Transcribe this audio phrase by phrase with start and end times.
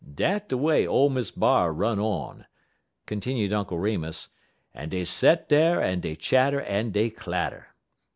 [0.15, 2.47] "Dat de way ole Miss B'ar run on,"
[3.05, 4.29] continued Uncle Remus,
[4.73, 7.67] "en dey set dar en dey chatter en dey clatter.